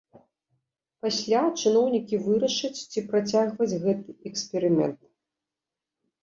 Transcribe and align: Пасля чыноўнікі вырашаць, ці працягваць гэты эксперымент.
Пасля 1.05 1.41
чыноўнікі 1.61 2.19
вырашаць, 2.29 2.83
ці 2.95 2.99
працягваць 3.11 3.69
гэты 3.85 4.09
эксперымент. 4.31 4.99